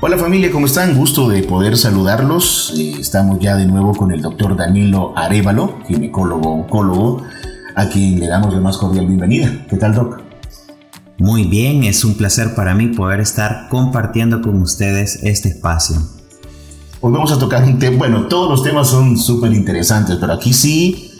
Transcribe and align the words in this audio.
Hola 0.00 0.16
familia, 0.16 0.52
¿cómo 0.52 0.66
están? 0.66 0.96
Gusto 0.96 1.28
de 1.28 1.42
poder 1.42 1.76
saludarlos. 1.76 2.72
Eh, 2.78 2.94
estamos 3.00 3.40
ya 3.40 3.56
de 3.56 3.66
nuevo 3.66 3.96
con 3.96 4.12
el 4.12 4.22
doctor 4.22 4.56
Danilo 4.56 5.12
Arevalo, 5.16 5.80
ginecólogo 5.88 6.52
oncólogo, 6.52 7.24
a 7.74 7.88
quien 7.88 8.20
le 8.20 8.28
damos 8.28 8.54
la 8.54 8.60
más 8.60 8.78
cordial 8.78 9.06
bienvenida. 9.06 9.50
¿Qué 9.68 9.76
tal, 9.76 9.96
doc? 9.96 10.20
Muy 11.18 11.48
bien, 11.48 11.82
es 11.82 12.04
un 12.04 12.16
placer 12.16 12.54
para 12.54 12.76
mí 12.76 12.86
poder 12.86 13.18
estar 13.18 13.66
compartiendo 13.70 14.40
con 14.40 14.62
ustedes 14.62 15.18
este 15.24 15.48
espacio. 15.48 15.96
Hoy 17.00 17.12
vamos 17.12 17.32
a 17.32 17.38
tocar 17.40 17.64
un 17.64 17.80
tema, 17.80 17.98
bueno, 17.98 18.28
todos 18.28 18.48
los 18.48 18.62
temas 18.62 18.86
son 18.86 19.18
súper 19.18 19.52
interesantes, 19.52 20.16
pero 20.20 20.32
aquí 20.32 20.52
sí 20.52 21.10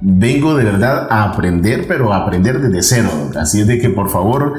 vengo 0.00 0.54
de 0.54 0.62
verdad 0.62 1.08
a 1.10 1.24
aprender, 1.24 1.88
pero 1.88 2.12
a 2.12 2.18
aprender 2.18 2.60
desde 2.60 2.82
cero. 2.84 3.10
Así 3.36 3.62
es 3.62 3.66
de 3.66 3.80
que 3.80 3.90
por 3.90 4.10
favor 4.10 4.54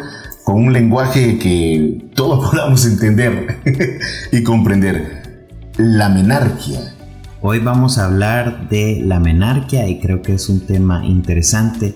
con 0.49 0.63
un 0.63 0.73
lenguaje 0.73 1.37
que 1.37 2.09
todos 2.15 2.49
podamos 2.49 2.83
entender 2.83 3.59
y 4.31 4.41
comprender. 4.41 5.47
La 5.77 6.09
menarquia. 6.09 6.95
Hoy 7.41 7.59
vamos 7.59 7.99
a 7.99 8.05
hablar 8.05 8.67
de 8.67 8.99
la 9.05 9.19
menarquia 9.19 9.87
y 9.87 9.99
creo 9.99 10.23
que 10.23 10.33
es 10.33 10.49
un 10.49 10.61
tema 10.61 11.05
interesante 11.05 11.93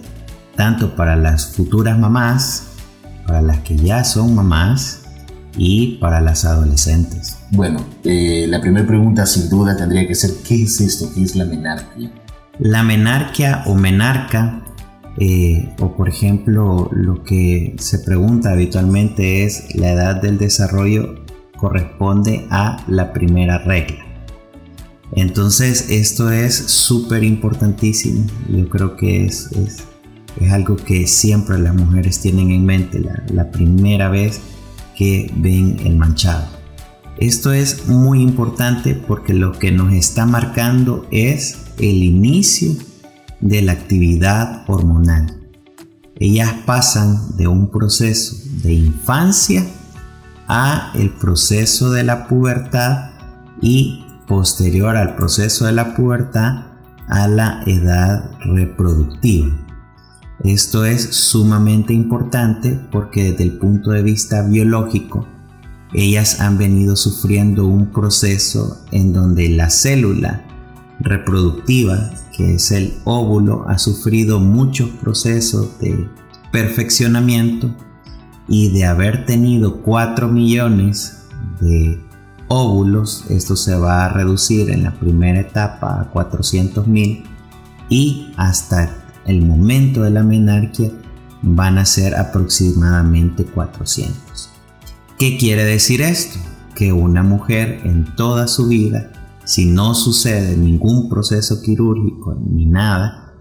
tanto 0.56 0.96
para 0.96 1.16
las 1.16 1.48
futuras 1.48 1.98
mamás, 1.98 2.68
para 3.26 3.42
las 3.42 3.58
que 3.62 3.76
ya 3.76 4.04
son 4.04 4.36
mamás 4.36 5.02
y 5.58 5.98
para 5.98 6.22
las 6.22 6.46
adolescentes. 6.46 7.40
Bueno, 7.50 7.84
eh, 8.04 8.46
la 8.48 8.62
primera 8.62 8.86
pregunta 8.86 9.26
sin 9.26 9.50
duda 9.50 9.76
tendría 9.76 10.08
que 10.08 10.14
ser, 10.14 10.30
¿qué 10.48 10.62
es 10.62 10.80
esto? 10.80 11.10
¿Qué 11.16 11.24
es 11.24 11.36
la 11.36 11.46
menarquia? 11.46 12.12
La 12.60 12.84
menarquia 12.84 13.64
o 13.66 13.74
menarca 13.74 14.62
eh, 15.18 15.70
o 15.80 15.96
por 15.96 16.10
ejemplo, 16.10 16.90
lo 16.92 17.24
que 17.24 17.76
se 17.78 18.00
pregunta 18.00 18.52
habitualmente 18.52 19.44
es 19.44 19.76
la 19.76 19.92
edad 19.92 20.22
del 20.22 20.38
desarrollo 20.38 21.24
corresponde 21.58 22.48
a 22.50 22.84
la 22.88 23.14
primera 23.14 23.60
regla. 23.60 24.04
Entonces 25.16 25.90
esto 25.92 26.32
es 26.32 26.56
súper 26.56 27.24
importantísimo. 27.24 28.26
Yo 28.50 28.68
creo 28.68 28.96
que 28.96 29.26
es, 29.26 29.50
es, 29.52 29.84
algo 30.52 30.76
que 30.76 31.06
siempre 31.06 31.60
las 31.60 31.76
mujeres 31.76 32.20
tienen 32.20 32.52
en 32.52 32.66
mente 32.66 33.00
la, 33.00 33.24
la 33.32 33.52
primera 33.52 34.10
vez 34.10 34.42
que 34.98 35.32
ven 35.38 35.78
el 35.86 35.96
manchado. 35.96 36.48
Esto 37.18 37.54
es 37.54 37.88
muy 37.88 38.22
importante 38.22 38.96
porque 38.96 39.34
lo 39.34 39.52
que 39.52 39.72
nos 39.72 39.94
está 39.94 40.26
marcando 40.26 41.06
es 41.12 41.60
el 41.78 42.04
inicio 42.04 42.74
de 43.44 43.62
la 43.62 43.74
actividad 43.74 44.64
hormonal. 44.68 45.38
Ellas 46.16 46.54
pasan 46.66 47.36
de 47.36 47.48
un 47.48 47.70
proceso 47.70 48.38
de 48.64 48.74
infancia 48.74 49.66
a 50.48 50.94
el 50.96 51.10
proceso 51.10 51.92
de 51.92 52.04
la 52.04 52.28
pubertad 52.28 53.12
y 53.62 54.06
posterior 54.28 54.96
al 54.96 55.16
proceso 55.16 55.66
de 55.66 55.74
la 55.74 55.94
pubertad 55.94 56.68
a 57.10 57.28
la 57.28 57.64
edad 57.66 58.32
reproductiva. 58.46 59.54
Esto 60.46 60.86
es 60.86 61.02
sumamente 61.14 61.94
importante 61.94 62.80
porque 62.92 63.32
desde 63.32 63.44
el 63.44 63.58
punto 63.58 63.92
de 63.92 64.04
vista 64.04 64.42
biológico, 64.44 65.28
ellas 65.94 66.40
han 66.40 66.58
venido 66.58 66.96
sufriendo 66.96 67.68
un 67.68 67.88
proceso 67.88 68.86
en 68.92 69.12
donde 69.12 69.50
la 69.50 69.70
célula 69.70 70.46
reproductiva, 71.00 72.12
que 72.36 72.56
es 72.56 72.72
el 72.72 72.94
óvulo, 73.04 73.66
ha 73.68 73.78
sufrido 73.78 74.40
muchos 74.40 74.90
procesos 74.90 75.80
de 75.80 76.08
perfeccionamiento 76.52 77.74
y 78.48 78.72
de 78.72 78.86
haber 78.86 79.26
tenido 79.26 79.82
4 79.82 80.28
millones 80.28 81.24
de 81.60 82.00
óvulos, 82.48 83.26
esto 83.30 83.56
se 83.56 83.76
va 83.76 84.06
a 84.06 84.10
reducir 84.10 84.70
en 84.70 84.84
la 84.84 84.94
primera 84.94 85.40
etapa 85.40 86.02
a 86.02 86.10
400 86.10 86.88
mil 86.88 87.24
y 87.90 88.32
hasta 88.38 88.96
el 89.26 89.42
momento 89.42 90.04
de 90.04 90.12
la 90.12 90.24
menarquia 90.24 90.92
van 91.42 91.78
a 91.78 91.86
ser 91.86 92.16
aproximadamente 92.16 93.46
400. 93.46 94.50
¿Qué 95.18 95.38
quiere 95.38 95.64
decir 95.64 96.02
esto? 96.02 96.40
Que 96.76 96.92
una 96.92 97.24
mujer 97.24 97.82
en 97.84 98.06
toda 98.16 98.48
su 98.48 98.68
vida 98.68 99.12
si 99.46 99.66
no 99.66 99.94
sucede 99.94 100.56
ningún 100.56 101.10
proceso 101.10 101.62
quirúrgico 101.62 102.36
ni 102.50 102.66
nada, 102.66 103.34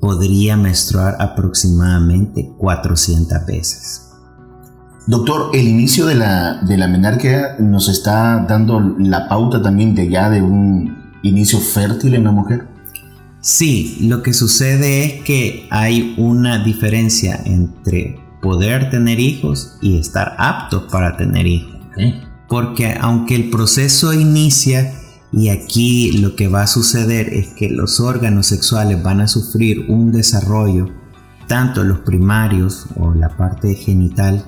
podría 0.00 0.56
menstruar 0.56 1.16
aproximadamente 1.18 2.52
400 2.58 3.46
veces. 3.46 4.04
Doctor, 5.06 5.50
el 5.54 5.66
inicio 5.66 6.06
de 6.06 6.16
la, 6.16 6.60
de 6.62 6.76
la 6.76 6.86
menarquia 6.86 7.56
nos 7.58 7.88
está 7.88 8.44
dando 8.46 8.78
la 8.98 9.28
pauta 9.28 9.62
también 9.62 9.94
de 9.94 10.10
ya 10.10 10.28
de 10.28 10.42
un 10.42 10.98
inicio 11.22 11.58
fértil 11.60 12.14
en 12.14 12.24
la 12.24 12.30
mujer. 12.30 12.68
Sí, 13.40 13.96
lo 14.02 14.22
que 14.22 14.34
sucede 14.34 15.04
es 15.04 15.22
que 15.24 15.66
hay 15.70 16.14
una 16.18 16.62
diferencia 16.62 17.40
entre 17.44 18.20
poder 18.42 18.90
tener 18.90 19.18
hijos 19.18 19.78
y 19.80 19.98
estar 19.98 20.36
aptos 20.38 20.84
para 20.92 21.16
tener 21.16 21.46
hijos. 21.46 21.74
Porque 22.48 22.96
aunque 23.00 23.34
el 23.34 23.50
proceso 23.50 24.12
inicia 24.12 24.92
y 25.32 25.50
aquí 25.50 26.12
lo 26.18 26.36
que 26.36 26.48
va 26.48 26.62
a 26.62 26.66
suceder 26.66 27.32
es 27.32 27.48
que 27.48 27.68
los 27.68 28.00
órganos 28.00 28.46
sexuales 28.46 29.02
van 29.02 29.20
a 29.20 29.28
sufrir 29.28 29.86
un 29.88 30.10
desarrollo, 30.10 30.88
tanto 31.46 31.84
los 31.84 32.00
primarios 32.00 32.86
o 32.96 33.14
la 33.14 33.36
parte 33.36 33.74
genital, 33.74 34.44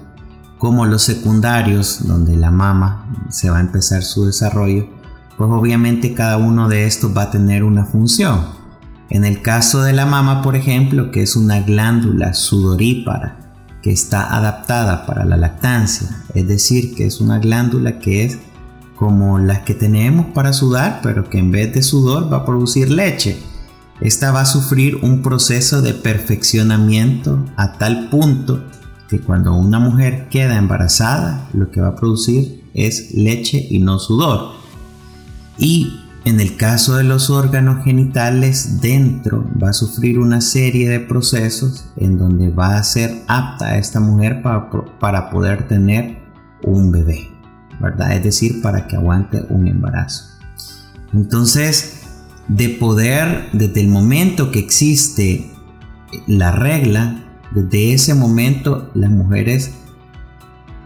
como 0.59 0.87
los 0.87 1.03
secundarios, 1.03 2.07
donde 2.07 2.37
la 2.37 2.51
mama 2.51 3.27
se 3.31 3.51
va 3.51 3.59
a 3.59 3.63
empezar 3.63 4.03
su 4.03 4.27
desarrollo, 4.27 4.89
pues 5.37 5.51
obviamente 5.51 6.15
cada 6.15 6.37
uno 6.37 6.69
de 6.69 6.87
estos 6.87 7.17
va 7.17 7.23
a 7.23 7.31
tener 7.31 7.65
una 7.65 7.85
función. 7.85 8.61
En 9.09 9.25
el 9.25 9.43
caso 9.43 9.83
de 9.83 9.93
la 9.93 10.07
mama, 10.07 10.43
por 10.43 10.57
ejemplo, 10.57 11.11
que 11.11 11.23
es 11.23 11.35
una 11.35 11.61
glándula 11.61 12.35
sudorípara 12.35 13.39
que 13.83 13.91
está 13.91 14.37
adaptada 14.37 15.07
para 15.07 15.25
la 15.25 15.37
lactancia, 15.37 16.09
es 16.35 16.47
decir, 16.47 16.95
que 16.95 17.07
es 17.07 17.21
una 17.21 17.39
glándula 17.39 17.99
que 17.99 18.25
es 18.25 18.39
como 19.01 19.39
las 19.39 19.61
que 19.61 19.73
tenemos 19.73 20.27
para 20.35 20.53
sudar, 20.53 21.01
pero 21.03 21.31
que 21.31 21.39
en 21.39 21.51
vez 21.51 21.73
de 21.73 21.83
sudor 21.83 22.31
va 22.31 22.37
a 22.37 22.45
producir 22.45 22.91
leche. 22.91 23.39
Esta 24.03 24.31
va 24.31 24.43
a 24.43 24.45
sufrir 24.45 24.97
un 24.97 25.23
proceso 25.23 25.81
de 25.81 25.95
perfeccionamiento 25.95 27.47
a 27.57 27.79
tal 27.79 28.11
punto 28.11 28.63
que 29.09 29.19
cuando 29.19 29.55
una 29.55 29.79
mujer 29.79 30.29
queda 30.29 30.59
embarazada, 30.59 31.49
lo 31.55 31.71
que 31.71 31.81
va 31.81 31.89
a 31.89 31.97
producir 31.97 32.63
es 32.75 33.15
leche 33.15 33.67
y 33.71 33.79
no 33.79 33.99
sudor. 33.99 34.51
Y 35.57 35.99
en 36.27 36.39
el 36.39 36.59
caso 36.59 36.97
de 36.97 37.05
los 37.05 37.31
órganos 37.31 37.83
genitales, 37.83 38.83
dentro 38.83 39.47
va 39.63 39.71
a 39.71 39.73
sufrir 39.73 40.19
una 40.19 40.43
serie 40.43 40.91
de 40.91 41.01
procesos 41.01 41.87
en 41.97 42.19
donde 42.19 42.51
va 42.51 42.77
a 42.77 42.83
ser 42.83 43.23
apta 43.29 43.79
esta 43.79 43.99
mujer 43.99 44.43
para, 44.43 44.69
para 44.99 45.31
poder 45.31 45.67
tener 45.69 46.19
un 46.63 46.93
bebé. 46.93 47.40
¿Verdad? 47.81 48.13
Es 48.13 48.23
decir, 48.23 48.63
para 48.63 48.87
que 48.87 48.97
aguante 48.97 49.45
un 49.49 49.67
embarazo. 49.67 50.25
Entonces, 51.13 52.03
de 52.49 52.69
poder, 52.69 53.49
desde 53.53 53.81
el 53.81 53.89
momento 53.89 54.51
que 54.51 54.59
existe 54.59 55.51
la 56.27 56.53
regla, 56.53 57.25
desde 57.53 57.93
ese 57.93 58.15
momento 58.15 58.91
las 58.95 59.11
mujeres 59.11 59.73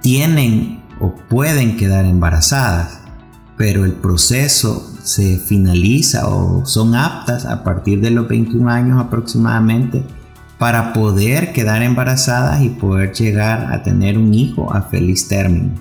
tienen 0.00 0.83
o 1.00 1.15
pueden 1.15 1.77
quedar 1.77 2.04
embarazadas, 2.04 3.00
pero 3.56 3.84
el 3.84 3.93
proceso 3.93 4.91
se 5.03 5.38
finaliza 5.38 6.28
o 6.28 6.65
son 6.65 6.94
aptas 6.94 7.44
a 7.47 7.62
partir 7.62 8.00
de 8.00 8.10
los 8.10 8.28
21 8.28 8.69
años 8.71 9.00
aproximadamente 9.00 10.04
para 10.59 10.93
poder 10.93 11.53
quedar 11.53 11.83
embarazadas 11.83 12.62
y 12.62 12.71
poder 12.71 13.12
llegar 13.12 13.72
a 13.72 13.83
tener 13.83 14.16
un 14.19 14.33
hijo 14.34 14.72
a 14.72 14.83
feliz 14.83 15.28
término. 15.28 15.72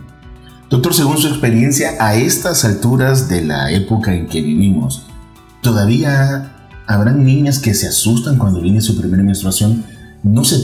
Doctor, 0.74 0.96
según 0.96 1.20
su 1.20 1.28
experiencia, 1.28 1.92
a 2.00 2.16
estas 2.16 2.66
alturas 2.66 3.30
de 3.30 3.44
la 3.44 3.72
época 3.72 4.12
en 4.12 4.26
que 4.26 4.42
vivimos, 4.42 5.04
¿todavía 5.62 6.52
habrán 6.88 7.24
niñas 7.24 7.60
que 7.60 7.76
se 7.76 7.88
asustan 7.88 8.40
cuando 8.40 8.60
viene 8.60 8.82
su 8.82 8.98
primera 8.98 9.22
menstruación? 9.22 9.86
No 10.24 10.44
sé, 10.44 10.58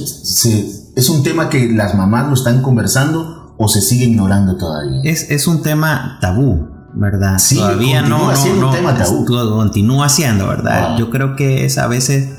¿Es 0.96 1.10
un 1.10 1.22
tema 1.22 1.52
que 1.52 1.72
las 1.72 1.94
mamás 1.94 2.28
lo 2.28 2.34
están 2.34 2.64
conversando 2.64 3.54
o 3.60 3.68
se 3.68 3.82
sigue 3.82 4.06
ignorando 4.06 4.58
todavía? 4.58 5.00
Es, 5.04 5.46
un 5.46 5.62
tema 5.62 6.18
tabú, 6.20 6.68
¿verdad? 6.96 7.38
Sí, 7.38 7.58
todavía 7.58 8.02
no, 8.02 8.36
siendo 8.36 8.70
un 8.70 8.74
tema 8.74 8.98
tabú. 8.98 9.28
Continúa 9.28 10.10
siendo, 10.10 10.48
¿verdad? 10.48 10.98
Yo 10.98 11.12
creo 11.12 11.36
que 11.36 11.66
es 11.66 11.78
a 11.78 11.86
veces 11.86 12.30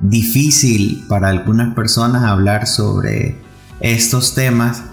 difícil 0.00 1.04
para 1.08 1.30
algunas 1.30 1.74
personas 1.74 2.22
hablar 2.22 2.68
sobre 2.68 3.42
estos 3.80 4.36
temas 4.36 4.84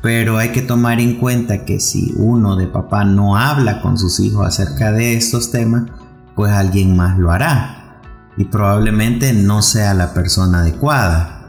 pero 0.00 0.38
hay 0.38 0.50
que 0.50 0.62
tomar 0.62 1.00
en 1.00 1.14
cuenta 1.14 1.64
que 1.64 1.80
si 1.80 2.12
uno 2.16 2.56
de 2.56 2.68
papá 2.68 3.04
no 3.04 3.36
habla 3.36 3.82
con 3.82 3.98
sus 3.98 4.20
hijos 4.20 4.46
acerca 4.46 4.92
de 4.92 5.16
estos 5.16 5.50
temas, 5.50 5.90
pues 6.36 6.52
alguien 6.52 6.96
más 6.96 7.18
lo 7.18 7.32
hará. 7.32 8.00
Y 8.36 8.44
probablemente 8.44 9.32
no 9.32 9.62
sea 9.62 9.94
la 9.94 10.14
persona 10.14 10.60
adecuada. 10.60 11.46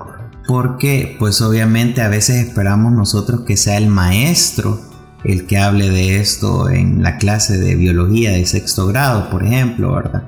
Porque 0.47 1.15
pues 1.19 1.41
obviamente 1.41 2.01
a 2.01 2.09
veces 2.09 2.47
esperamos 2.47 2.91
nosotros 2.91 3.41
que 3.41 3.55
sea 3.55 3.77
el 3.77 3.87
maestro 3.87 4.81
el 5.23 5.45
que 5.45 5.57
hable 5.57 5.89
de 5.89 6.19
esto 6.19 6.69
en 6.69 7.03
la 7.03 7.17
clase 7.17 7.57
de 7.59 7.75
biología 7.75 8.31
de 8.31 8.45
sexto 8.45 8.87
grado, 8.87 9.29
por 9.29 9.43
ejemplo, 9.43 9.93
¿verdad? 9.93 10.23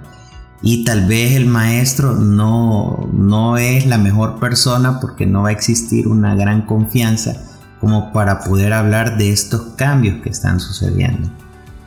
Y 0.61 0.83
tal 0.83 1.07
vez 1.07 1.31
el 1.31 1.47
maestro 1.47 2.13
no, 2.13 3.09
no 3.13 3.57
es 3.57 3.87
la 3.87 3.97
mejor 3.97 4.39
persona 4.39 4.99
porque 4.99 5.25
no 5.25 5.43
va 5.43 5.49
a 5.49 5.53
existir 5.53 6.07
una 6.07 6.35
gran 6.35 6.63
confianza 6.63 7.50
como 7.81 8.13
para 8.13 8.41
poder 8.41 8.73
hablar 8.73 9.17
de 9.17 9.31
estos 9.31 9.73
cambios 9.75 10.21
que 10.21 10.29
están 10.29 10.59
sucediendo. 10.59 11.29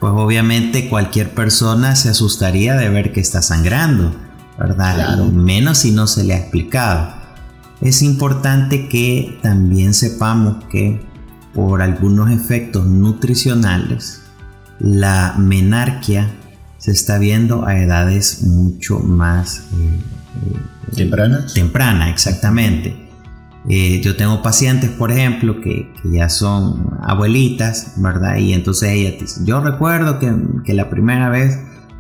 Pues 0.01 0.13
obviamente 0.15 0.89
cualquier 0.89 1.31
persona 1.31 1.95
se 1.95 2.11
asustaría 2.11 2.75
de 2.75 2.91
ver 2.91 3.13
que 3.13 3.21
está 3.21 3.41
sangrando, 3.41 4.13
¿verdad? 4.59 5.19
Menos 5.19 5.79
si 5.79 5.93
no 5.93 6.09
se 6.09 6.25
le 6.25 6.35
ha 6.35 6.39
explicado. 6.39 7.15
Es 7.81 8.03
importante 8.03 8.89
que 8.89 9.39
también 9.41 9.95
sepamos 9.95 10.65
que 10.65 11.01
por 11.55 11.81
algunos 11.81 12.31
efectos 12.31 12.87
nutricionales, 12.87 14.23
la 14.81 15.37
menarquia 15.39 16.29
se 16.79 16.91
está 16.91 17.19
viendo 17.19 17.67
a 17.67 17.79
edades 17.79 18.43
mucho 18.43 18.99
más 18.99 19.61
eh, 19.73 20.01
eh, 20.43 20.97
tempranas. 20.97 21.55
Temprana, 21.55 22.11
exactamente. 22.11 23.04
Eh, 23.69 24.03
yo 24.03 24.17
tengo 24.17 24.43
pacientes, 24.43 24.91
por 24.91 25.11
ejemplo, 25.11 25.61
que, 25.61 25.93
ya 26.05 26.29
son 26.29 26.99
abuelitas, 27.03 27.95
¿verdad? 27.97 28.37
Y 28.37 28.53
entonces 28.53 28.91
ella 28.91 29.17
dice, 29.19 29.41
yo 29.45 29.61
recuerdo 29.61 30.19
que, 30.19 30.33
que, 30.65 30.75
la 30.75 30.91
primera 30.91 31.31
vez 31.31 31.59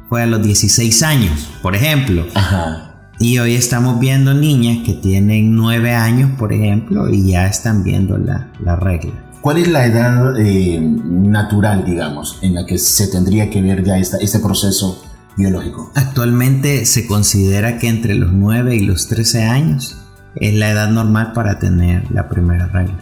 fue 0.08 0.22
a 0.22 0.26
los 0.26 0.42
16 0.42 1.02
años, 1.02 1.48
por 1.62 1.74
ejemplo. 1.74 2.26
Ajá. 2.34 2.90
Y 3.18 3.38
hoy 3.38 3.54
estamos 3.54 3.98
viendo 4.00 4.34
niñas 4.34 4.84
que 4.84 4.92
tienen 4.92 5.54
9 5.54 5.94
años, 5.94 6.32
por 6.38 6.52
ejemplo, 6.52 7.08
y 7.08 7.30
ya 7.30 7.46
están 7.46 7.82
viendo 7.82 8.18
la, 8.18 8.50
la 8.60 8.76
regla. 8.76 9.12
¿Cuál 9.40 9.58
es 9.58 9.68
la 9.68 9.86
edad 9.86 10.40
eh, 10.40 10.80
natural, 10.80 11.84
digamos, 11.84 12.38
en 12.42 12.54
la 12.54 12.66
que 12.66 12.78
se 12.78 13.08
tendría 13.08 13.50
que 13.50 13.62
ver 13.62 13.84
ya 13.84 13.98
este 13.98 14.38
proceso 14.40 15.02
biológico? 15.36 15.92
Actualmente 15.94 16.84
se 16.86 17.06
considera 17.06 17.78
que 17.78 17.88
entre 17.88 18.14
los 18.14 18.32
9 18.32 18.76
y 18.76 18.80
los 18.80 19.06
13 19.06 19.44
años 19.44 19.98
es 20.36 20.54
la 20.54 20.70
edad 20.70 20.90
normal 20.90 21.32
para 21.32 21.58
tener 21.58 22.10
la 22.10 22.28
primera 22.28 22.66
regla. 22.66 22.98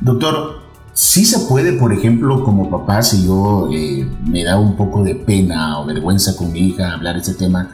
Doctor, 0.00 0.60
si 0.92 1.24
se 1.24 1.40
puede, 1.46 1.74
por 1.74 1.92
ejemplo, 1.92 2.44
como 2.44 2.70
papá, 2.70 3.02
si 3.02 3.24
yo 3.26 3.68
eh, 3.72 4.06
me 4.26 4.44
da 4.44 4.58
un 4.58 4.76
poco 4.76 5.02
de 5.02 5.14
pena 5.14 5.78
o 5.78 5.86
vergüenza 5.86 6.36
con 6.36 6.52
mi 6.52 6.60
hija 6.60 6.92
hablar 6.92 7.14
de 7.14 7.20
este 7.20 7.34
tema, 7.34 7.70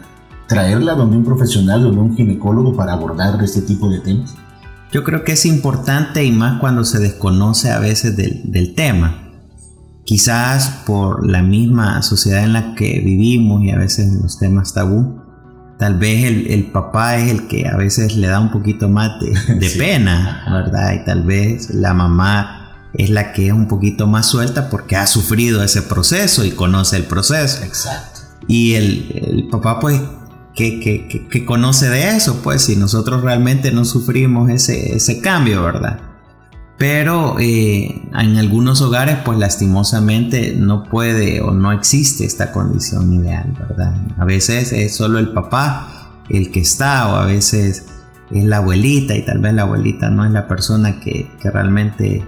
traerla 0.46 0.94
donde 0.94 1.16
un 1.16 1.24
profesional, 1.24 1.82
donde 1.82 2.00
un 2.00 2.16
ginecólogo 2.16 2.76
para 2.76 2.92
abordar 2.92 3.42
este 3.42 3.62
tipo 3.62 3.88
de 3.88 4.00
temas? 4.00 4.34
Yo 4.92 5.02
creo 5.02 5.24
que 5.24 5.32
es 5.32 5.44
importante 5.44 6.24
y 6.24 6.30
más 6.30 6.60
cuando 6.60 6.84
se 6.84 6.98
desconoce 6.98 7.70
a 7.70 7.78
veces 7.80 8.16
del, 8.16 8.74
tema. 8.74 9.22
Quizás 10.04 10.84
por 10.86 11.28
la 11.28 11.42
misma 11.42 12.00
sociedad 12.02 12.44
en 12.44 12.52
la 12.52 12.74
que 12.74 13.00
vivimos 13.00 13.62
y 13.62 13.70
a 13.72 13.78
veces 13.78 14.12
los 14.22 14.38
temas 14.38 14.72
tabú, 14.72 15.20
tal 15.78 15.99
vez 15.99 16.25
el, 16.25 16.70
papá 16.73 17.17
es 17.17 17.31
el 17.31 17.49
que 17.49 17.69
a 17.69 17.76
veces 17.76 18.17
le 18.17 18.28
da 18.28 18.40
un 18.40 18.50
poquito 18.50 18.88
más 18.88 19.12
de, 19.20 19.70
pena, 19.78 20.44
¿verdad? 20.50 20.94
Y 20.94 21.05
tal 21.05 21.23
vez 21.23 21.70
la 21.75 21.94
mamá 21.94 22.90
es 22.94 23.11
la 23.11 23.32
que 23.32 23.49
es 23.49 23.52
un 23.52 23.69
poquito 23.69 24.06
más 24.06 24.26
suelta 24.26 24.70
porque 24.70 24.96
ha 24.96 25.06
sufrido 25.06 25.62
ese 25.62 25.82
proceso 25.82 26.44
y 26.44 26.52
conoce 26.52 26.96
el 26.96 27.05
proceso. 27.05 27.62
Exacto. 27.62 28.20
Y 28.49 28.75
el, 28.75 29.23
el 29.26 29.49
papá 29.49 29.81
pues 29.81 30.00
que, 30.56 31.44
conoce 31.46 31.88
de 31.88 32.17
eso, 32.17 32.40
pues 32.43 32.62
si 32.62 32.76
nosotros 32.76 33.22
realmente 33.22 33.70
no 33.70 33.84
sufrimos 33.84 34.50
ese, 34.50 34.96
ese 34.96 35.20
cambio, 35.20 35.62
¿verdad? 35.62 36.00
Pero 36.78 37.37
eh, 37.38 38.02
en 38.12 38.37
algunos 38.37 38.82
hogares, 38.82 39.19
pues 39.25 39.38
lastimosamente 39.38 40.55
no 40.56 40.84
puede 40.84 41.40
o 41.40 41.52
no 41.52 41.73
existe 41.73 42.26
esta 42.26 42.52
condición 42.52 43.12
ideal, 43.14 43.55
¿verdad? 43.58 43.94
A 44.19 44.25
veces 44.25 44.73
es 44.73 44.94
solo 44.94 45.19
el 45.19 45.32
papá 45.32 46.11
el 46.28 46.50
que 46.50 46.61
está 46.61 47.08
o 47.08 47.17
a 47.17 47.25
veces 47.25 47.87
es 48.31 48.44
la 48.44 48.58
abuelita 48.58 49.14
y 49.14 49.25
tal 49.25 49.38
vez 49.38 49.55
la 49.55 49.62
abuelita 49.62 50.11
no 50.11 50.25
es 50.25 50.32
la 50.32 50.49
persona 50.49 51.00
que, 51.00 51.31
que 51.40 51.50
realmente 51.50 52.26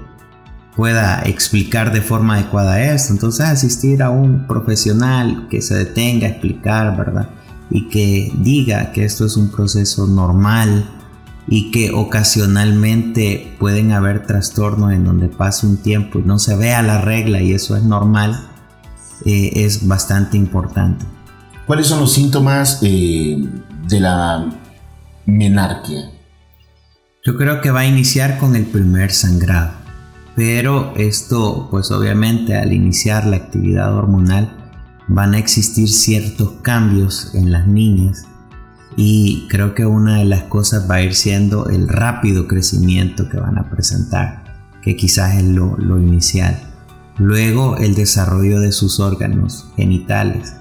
pueda 0.76 1.22
explicar 1.22 1.92
de 1.92 2.00
forma 2.00 2.36
adecuada 2.36 2.80
esto. 2.80 3.12
Entonces 3.12 3.46
asistir 3.46 4.02
a 4.02 4.10
un 4.10 4.46
profesional 4.46 5.46
que 5.50 5.60
se 5.60 5.74
detenga 5.74 6.26
a 6.26 6.30
explicar, 6.30 6.96
¿verdad? 6.96 7.28
y 7.70 7.88
que 7.88 8.32
diga 8.38 8.92
que 8.92 9.04
esto 9.04 9.26
es 9.26 9.36
un 9.36 9.50
proceso 9.50 10.06
normal 10.06 10.88
y 11.50 11.70
que 11.70 11.92
ocasionalmente 11.92 13.56
pueden 13.58 13.92
haber 13.92 14.26
trastornos 14.26 14.92
en 14.92 15.04
donde 15.04 15.28
pasa 15.28 15.66
un 15.66 15.78
tiempo 15.78 16.18
y 16.18 16.22
no 16.22 16.38
se 16.38 16.56
vea 16.56 16.82
la 16.82 17.00
regla 17.00 17.40
y 17.40 17.52
eso 17.52 17.76
es 17.76 17.84
normal, 17.84 18.48
eh, 19.24 19.52
es 19.54 19.86
bastante 19.86 20.36
importante. 20.36 21.06
¿Cuáles 21.66 21.86
son 21.86 22.00
los 22.00 22.12
síntomas 22.12 22.80
eh, 22.82 23.36
de 23.86 24.00
la 24.00 24.46
menarquia? 25.26 26.10
Yo 27.24 27.36
creo 27.36 27.60
que 27.60 27.70
va 27.70 27.80
a 27.80 27.86
iniciar 27.86 28.38
con 28.38 28.54
el 28.54 28.66
primer 28.66 29.10
sangrado, 29.10 29.72
pero 30.36 30.94
esto 30.96 31.68
pues 31.70 31.90
obviamente 31.90 32.56
al 32.56 32.72
iniciar 32.72 33.26
la 33.26 33.36
actividad 33.36 33.94
hormonal 33.94 34.54
van 35.08 35.34
a 35.34 35.38
existir 35.38 35.88
ciertos 35.88 36.52
cambios 36.62 37.34
en 37.34 37.52
las 37.52 37.66
niñas 37.66 38.26
y 39.00 39.46
creo 39.46 39.76
que 39.76 39.86
una 39.86 40.18
de 40.18 40.24
las 40.24 40.42
cosas 40.42 40.90
va 40.90 40.96
a 40.96 41.02
ir 41.02 41.14
siendo 41.14 41.68
el 41.68 41.86
rápido 41.86 42.48
crecimiento 42.48 43.28
que 43.28 43.38
van 43.38 43.56
a 43.56 43.70
presentar, 43.70 44.42
que 44.82 44.96
quizás 44.96 45.36
es 45.36 45.44
lo, 45.44 45.76
inicial. 46.00 46.58
Luego 47.16 47.76
el 47.76 47.94
desarrollo 47.94 48.58
de 48.58 48.72
sus 48.72 48.98
órganos 48.98 49.68
genitales, 49.76 50.54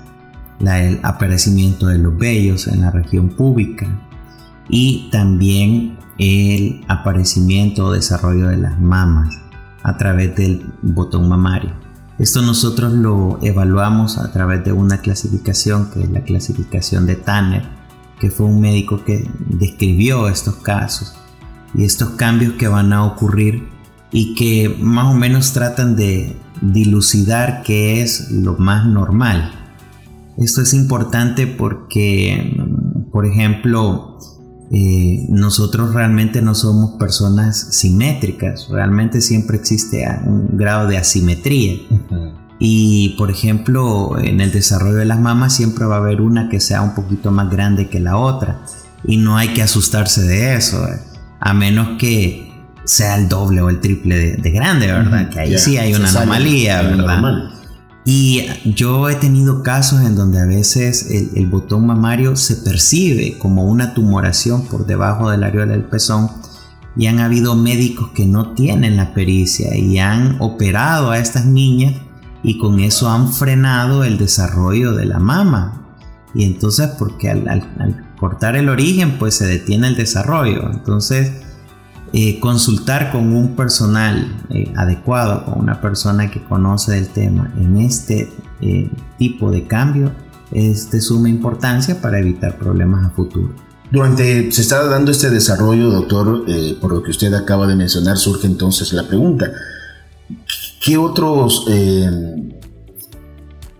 el 0.60 1.00
aparecimiento 1.02 1.88
de 1.88 1.98
los 1.98 2.16
vellos 2.16 2.68
en 2.68 2.82
la 2.82 2.92
región 2.92 3.30
pública 3.30 3.88
y 4.70 5.10
también 5.12 5.98
el 6.20 6.86
aparecimiento 6.88 7.86
o 7.88 7.92
desarrollo 7.92 8.50
de 8.50 8.58
las 8.58 8.80
mamas 8.80 9.34
a 9.82 9.98
través 9.98 10.36
del 10.36 10.64
botón 10.84 11.28
mamario. 11.28 11.72
Esto 12.20 12.44
nosotros 12.44 12.94
lo 12.94 13.40
evaluamos 13.42 14.20
a 14.20 14.32
través 14.32 14.64
de 14.64 14.74
una 14.74 15.00
clasificación 15.00 15.90
que 15.90 16.04
es 16.04 16.12
la 16.12 16.22
clasificación 16.22 17.08
de 17.08 17.16
Tanner, 17.16 17.77
que 18.20 18.32
fue 18.32 18.46
un 18.48 18.60
médico 18.60 19.04
que 19.04 19.30
describió 19.48 20.28
estos 20.28 20.56
casos 20.56 21.14
y 21.76 21.84
estos 21.84 22.12
cambios 22.12 22.54
que 22.54 22.68
van 22.68 22.94
a 22.94 23.06
ocurrir 23.06 23.68
y 24.12 24.36
que 24.36 24.76
más 24.80 25.14
o 25.14 25.18
menos 25.18 25.54
tratan 25.54 25.96
de 25.96 26.36
dilucidar 26.62 27.62
qué 27.64 28.02
es 28.02 28.32
lo 28.32 28.56
más 28.58 28.86
normal. 28.86 29.52
Esto 30.38 30.62
es 30.62 30.74
importante 30.74 31.48
porque, 31.48 32.56
por 33.12 33.26
ejemplo, 33.26 34.18
eh, 34.72 35.26
nosotros 35.30 35.94
realmente 35.94 36.42
no 36.42 36.54
somos 36.54 36.98
personas 37.00 37.76
simétricas, 37.76 38.68
realmente 38.70 39.22
siempre 39.22 39.58
existe 39.58 40.06
un 40.26 40.58
grado 40.58 40.88
de 40.88 40.98
asimetría. 40.98 41.78
Y 42.60 43.10
por 43.18 43.30
ejemplo, 43.30 44.18
en 44.18 44.42
el 44.42 44.52
desarrollo 44.52 44.96
de 44.96 45.06
las 45.06 45.20
mamas 45.20 45.56
siempre 45.56 45.86
va 45.86 45.96
a 45.96 46.00
haber 46.00 46.22
una 46.22 46.50
que 46.50 46.60
sea 46.60 46.82
un 46.82 46.96
poquito 46.96 47.32
más 47.32 47.50
grande 47.50 47.90
que 47.90 48.00
la 48.00 48.18
otra. 48.18 48.62
Y 49.04 49.18
no 49.18 49.38
hay 49.38 49.50
que 49.50 49.62
asustarse 49.62 50.24
de 50.24 50.56
eso, 50.56 50.84
eh, 50.88 51.00
a 51.40 51.54
menos 51.54 51.98
que 52.00 52.52
sea 52.84 53.16
el 53.18 53.30
doble 53.30 53.62
o 53.62 53.70
el 53.70 53.80
triple 53.80 54.38
de, 54.38 54.52
grande, 54.52 54.88
¿verdad? 54.88 55.30
Que 55.30 55.40
ahí 55.40 55.58
sí 55.58 55.78
hay 55.78 55.94
una 55.94 56.10
anomalía, 56.10 56.82
¿verdad? 56.82 57.52
Y 58.10 58.46
yo 58.64 59.10
he 59.10 59.16
tenido 59.16 59.64
casos 59.64 60.00
en 60.00 60.16
donde 60.16 60.40
a 60.40 60.46
veces 60.46 61.12
el, 61.12 61.46
botón 61.48 61.86
mamario 61.86 62.38
se 62.38 62.56
percibe 62.56 63.38
como 63.38 63.66
una 63.66 63.94
tumoración 63.94 64.66
por 64.66 64.86
debajo 64.86 65.30
del 65.30 65.44
areola 65.44 65.74
del 65.74 65.84
pezón 65.84 66.32
y 66.96 67.08
han 67.08 67.20
habido 67.20 67.56
médicos 67.56 68.12
que 68.16 68.26
no 68.26 68.54
tienen 68.54 68.96
la 68.96 69.14
pericia 69.14 69.76
y 69.76 70.00
han 70.00 70.38
operado 70.40 71.12
a 71.12 71.20
estas 71.20 71.46
niñas 71.46 71.96
y 72.44 72.58
con 72.58 72.80
eso 72.80 73.10
han 73.10 73.34
frenado 73.34 74.04
el 74.04 74.18
desarrollo 74.18 74.94
de 74.94 75.06
la 75.06 75.20
mama. 75.20 75.82
Y 76.34 76.44
entonces 76.44 76.90
porque 77.00 77.30
al, 77.30 77.48
al 77.48 78.16
cortar 78.20 78.56
el 78.56 78.70
origen 78.70 79.18
pues 79.18 79.36
se 79.36 79.48
detiene 79.48 79.88
el 79.88 79.96
desarrollo. 79.96 80.70
Entonces 80.72 81.32
eh, 82.14 82.40
consultar 82.40 83.12
con 83.12 83.36
un 83.36 83.56
personal 83.58 84.34
eh, 84.50 84.72
adecuado, 84.78 85.44
con 85.44 85.60
una 85.60 85.82
persona 85.82 86.32
que 86.32 86.42
conoce 86.42 86.98
el 86.98 87.10
tema 87.10 87.54
en 87.58 87.78
este 87.78 88.32
eh, 88.62 88.90
tipo 89.18 89.52
de 89.52 89.68
cambio 89.68 90.14
es 90.52 90.90
de 90.90 91.02
suma 91.02 91.28
importancia 91.28 92.00
para 92.02 92.20
evitar 92.20 92.58
problemas 92.58 93.06
a 93.06 93.10
futuro. 93.10 93.54
Durante 93.92 94.50
se 94.54 94.62
está 94.62 94.86
dando 94.86 95.12
este 95.12 95.30
desarrollo, 95.30 95.90
doctor, 95.90 96.46
por 96.80 96.94
lo 96.94 97.04
que 97.04 97.12
usted 97.12 97.34
acaba 97.34 97.68
de 97.68 97.76
mencionar, 97.76 98.18
surge 98.18 98.48
entonces 98.48 98.94
la 98.94 99.04
pregunta, 99.04 99.52
¿qué 100.88 100.98
otros, 100.98 101.66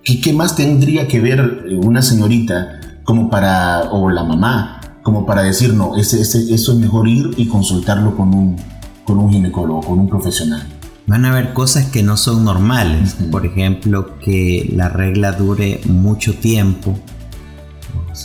qué, 0.04 0.22
qué 0.22 0.34
más 0.34 0.58
tendría 0.58 1.08
que 1.08 1.22
ver 1.22 1.66
una 1.82 2.02
señorita 2.02 2.82
como 3.06 3.30
para, 3.30 3.84
o 3.92 4.10
la 4.10 4.26
mamá, 4.26 4.82
como 5.04 5.26
para 5.26 5.42
decir, 5.42 5.74
no, 5.74 5.96
ese, 5.96 6.20
ese, 6.20 6.54
eso 6.54 6.74
es 6.74 6.78
mejor 6.78 7.08
ir 7.08 7.30
y 7.38 7.48
consultarlo 7.48 8.18
con 8.18 8.36
un, 8.36 8.58
con 9.06 9.20
un 9.20 9.32
ginecólogo, 9.32 9.80
con 9.84 10.00
un 10.00 10.10
profesional. 10.10 10.68
van 11.06 11.24
a 11.24 11.30
haber 11.30 11.54
cosas 11.54 11.86
que 11.86 12.04
no 12.04 12.18
son 12.18 12.44
normales. 12.44 13.16
Por 13.32 13.46
ejemplo, 13.46 14.20
que 14.20 14.70
la 14.76 14.90
regla 14.90 15.32
dure 15.32 15.80
mucho 15.86 16.34
tiempo. 16.34 17.00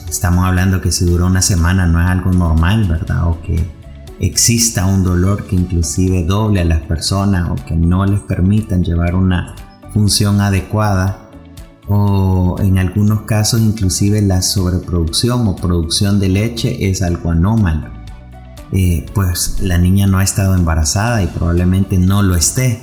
Estamos 0.08 0.44
hablando 0.44 0.80
que 0.80 0.90
si 0.90 1.04
dura 1.04 1.26
una 1.26 1.40
semana 1.40 1.86
no 1.86 2.00
es 2.00 2.08
algo 2.08 2.32
normal, 2.32 2.86
¿verdad? 2.88 3.28
O 3.28 3.40
que 3.42 3.64
exista 4.22 4.86
un 4.86 5.02
dolor 5.02 5.46
que 5.46 5.56
inclusive 5.56 6.24
doble 6.24 6.60
a 6.60 6.64
las 6.64 6.80
personas 6.82 7.50
o 7.50 7.56
que 7.66 7.74
no 7.74 8.06
les 8.06 8.20
permitan 8.20 8.84
llevar 8.84 9.16
una 9.16 9.56
función 9.92 10.40
adecuada 10.40 11.28
o 11.88 12.56
en 12.60 12.78
algunos 12.78 13.22
casos 13.22 13.60
inclusive 13.60 14.22
la 14.22 14.40
sobreproducción 14.40 15.46
o 15.48 15.56
producción 15.56 16.20
de 16.20 16.28
leche 16.28 16.88
es 16.88 17.02
algo 17.02 17.32
anómalo. 17.32 17.90
Eh, 18.70 19.04
pues 19.12 19.58
la 19.60 19.76
niña 19.76 20.06
no 20.06 20.18
ha 20.18 20.24
estado 20.24 20.54
embarazada 20.54 21.22
y 21.22 21.26
probablemente 21.26 21.98
no 21.98 22.22
lo 22.22 22.36
esté, 22.36 22.80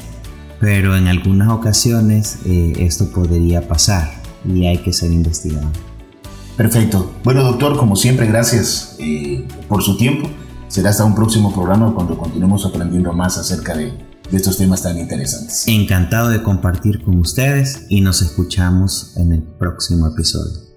pero 0.60 0.96
en 0.96 1.08
algunas 1.08 1.50
ocasiones 1.50 2.40
eh, 2.46 2.74
esto 2.80 3.10
podría 3.12 3.68
pasar 3.68 4.12
y 4.46 4.68
hay 4.68 4.80
que 4.80 4.92
ser 4.92 5.12
investigado. 5.12 5.72
Perfecto. 6.58 7.14
Bueno, 7.24 7.44
doctor, 7.44 7.78
como 7.78 7.96
siempre, 7.96 8.28
gracias 8.28 8.98
eh, 9.00 9.48
por 9.70 9.82
su 9.82 9.96
tiempo. 9.96 10.30
Será 10.70 10.92
hasta 10.92 11.04
un 11.04 11.16
próximo 11.16 11.52
programa 11.52 11.94
cuando 11.96 12.16
continuemos 12.16 12.64
aprendiendo 12.64 13.12
más 13.12 13.40
acerca 13.40 13.76
de, 13.76 13.92
de 14.30 14.38
estos 14.38 14.56
temas 14.58 14.84
tan 14.84 15.00
interesantes. 15.00 15.68
Encantado 15.68 16.30
de 16.30 16.44
compartir 16.44 17.04
con 17.04 17.18
ustedes 17.18 17.88
y 17.90 18.02
nos 18.02 18.22
escuchamos 18.22 19.18
en 19.18 19.34
el 19.34 19.42
próximo 19.42 20.08
episodio. 20.08 20.69